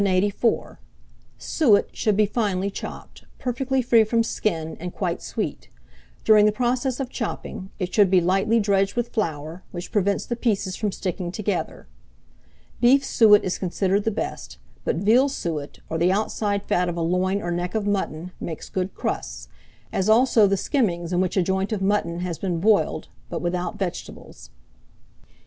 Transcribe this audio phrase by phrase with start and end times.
[1.37, 5.69] Suet should be finely chopped, perfectly free from skin, and quite sweet;
[6.23, 10.35] during the process of chopping, it should be lightly dredged with flour, which prevents the
[10.35, 11.85] pieces from sticking together.
[12.79, 17.01] Beef suet is considered the best; but veal suet, or the outside fat of a
[17.01, 19.49] loin or neck of mutton, makes good crusts;
[19.93, 23.77] as also the skimmings in which a joint of mutton has been boiled, but without
[23.77, 24.49] vegetables.